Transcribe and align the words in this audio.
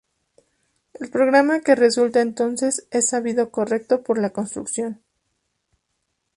El 0.95 1.11
programa 1.11 1.59
que 1.61 1.75
resulta 1.75 2.21
entonces 2.21 2.87
es 2.89 3.07
sabido 3.09 3.51
correcto 3.51 4.01
por 4.01 4.17
la 4.19 4.31
construcción. 4.31 4.99